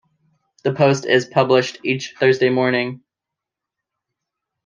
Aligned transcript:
The 0.63 0.73
Post 0.73 1.05
is 1.05 1.25
published 1.27 1.77
each 1.85 2.15
Thursday 2.19 2.49
morning. 2.49 3.03